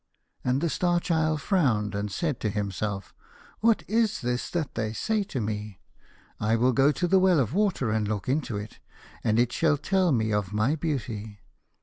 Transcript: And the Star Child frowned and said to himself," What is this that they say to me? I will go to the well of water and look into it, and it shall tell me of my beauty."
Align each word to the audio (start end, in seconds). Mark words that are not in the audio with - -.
And 0.43 0.61
the 0.61 0.69
Star 0.71 0.99
Child 0.99 1.41
frowned 1.41 1.93
and 1.93 2.11
said 2.11 2.39
to 2.39 2.49
himself," 2.49 3.13
What 3.59 3.83
is 3.87 4.21
this 4.21 4.49
that 4.49 4.73
they 4.73 4.93
say 4.93 5.23
to 5.25 5.39
me? 5.39 5.79
I 6.39 6.55
will 6.55 6.73
go 6.73 6.91
to 6.91 7.07
the 7.07 7.19
well 7.19 7.39
of 7.39 7.53
water 7.53 7.91
and 7.91 8.07
look 8.07 8.27
into 8.27 8.57
it, 8.57 8.79
and 9.23 9.37
it 9.37 9.53
shall 9.53 9.77
tell 9.77 10.11
me 10.11 10.33
of 10.33 10.53
my 10.53 10.75
beauty." 10.75 11.41